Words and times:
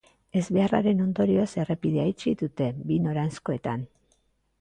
Ezbeharraren 0.39 1.03
ondorioz, 1.03 1.45
errepidea 1.63 2.05
itxi 2.13 2.33
dute 2.39 2.71
bi 2.93 2.99
noranzkoetan. 3.05 3.85